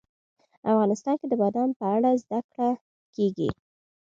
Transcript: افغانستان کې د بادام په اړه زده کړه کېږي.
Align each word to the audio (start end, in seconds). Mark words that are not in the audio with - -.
افغانستان 0.71 1.15
کې 1.19 1.27
د 1.29 1.33
بادام 1.41 1.69
په 1.79 1.85
اړه 1.95 2.09
زده 2.23 2.39
کړه 2.53 2.69
کېږي. 3.15 3.49